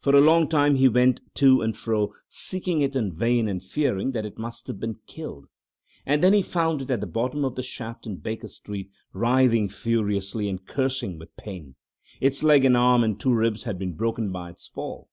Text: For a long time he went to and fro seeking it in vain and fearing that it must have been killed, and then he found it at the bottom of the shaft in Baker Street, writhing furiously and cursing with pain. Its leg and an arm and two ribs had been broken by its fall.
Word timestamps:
For 0.00 0.14
a 0.14 0.20
long 0.20 0.48
time 0.50 0.74
he 0.76 0.86
went 0.86 1.22
to 1.36 1.62
and 1.62 1.74
fro 1.74 2.12
seeking 2.28 2.82
it 2.82 2.94
in 2.94 3.10
vain 3.10 3.48
and 3.48 3.62
fearing 3.64 4.12
that 4.12 4.26
it 4.26 4.36
must 4.36 4.66
have 4.66 4.78
been 4.78 4.96
killed, 5.06 5.46
and 6.04 6.22
then 6.22 6.34
he 6.34 6.42
found 6.42 6.82
it 6.82 6.90
at 6.90 7.00
the 7.00 7.06
bottom 7.06 7.42
of 7.42 7.54
the 7.54 7.62
shaft 7.62 8.06
in 8.06 8.16
Baker 8.16 8.48
Street, 8.48 8.90
writhing 9.14 9.70
furiously 9.70 10.46
and 10.46 10.66
cursing 10.66 11.18
with 11.18 11.34
pain. 11.38 11.76
Its 12.20 12.42
leg 12.42 12.66
and 12.66 12.76
an 12.76 12.82
arm 12.82 13.02
and 13.02 13.18
two 13.18 13.32
ribs 13.32 13.64
had 13.64 13.78
been 13.78 13.94
broken 13.94 14.30
by 14.30 14.50
its 14.50 14.66
fall. 14.66 15.08